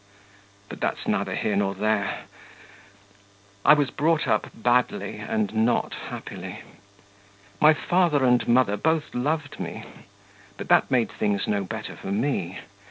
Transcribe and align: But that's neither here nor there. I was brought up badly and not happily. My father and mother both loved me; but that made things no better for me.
But 0.67 0.79
that's 0.81 1.07
neither 1.07 1.35
here 1.35 1.55
nor 1.55 1.75
there. 1.75 2.21
I 3.63 3.75
was 3.75 3.91
brought 3.91 4.27
up 4.27 4.49
badly 4.51 5.17
and 5.17 5.53
not 5.53 5.93
happily. 6.09 6.63
My 7.59 7.75
father 7.75 8.25
and 8.25 8.47
mother 8.47 8.77
both 8.77 9.13
loved 9.13 9.59
me; 9.59 9.83
but 10.57 10.69
that 10.69 10.89
made 10.89 11.11
things 11.11 11.45
no 11.45 11.63
better 11.63 11.95
for 11.95 12.11
me. 12.11 12.61